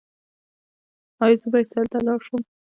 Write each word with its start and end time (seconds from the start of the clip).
ایا 1.23 1.37
زه 1.41 1.47
باید 1.51 1.69
سیل 1.71 1.87
ته 1.91 1.97
لاړ 2.05 2.19
شم؟ 2.27 2.41